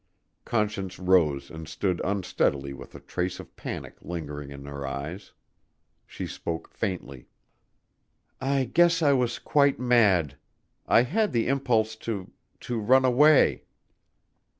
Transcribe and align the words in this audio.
Conscience 0.45 0.97
rose 0.97 1.51
and 1.51 1.67
stood 1.67 2.01
unsteadily 2.03 2.73
with 2.73 2.95
a 2.95 2.99
trace 2.99 3.39
of 3.39 3.55
panic 3.55 3.97
lingering 4.01 4.49
in 4.49 4.65
her 4.65 4.83
eyes. 4.87 5.31
She 6.07 6.25
spoke 6.25 6.71
faintly. 6.71 7.27
"I 8.41 8.63
guess 8.65 9.03
I 9.03 9.13
was 9.13 9.37
quite 9.37 9.79
mad.... 9.79 10.37
I 10.87 11.03
had 11.03 11.33
the 11.33 11.47
impulse 11.47 11.95
to 11.97 12.31
to 12.61 12.79
run 12.79 13.05
away." 13.05 13.65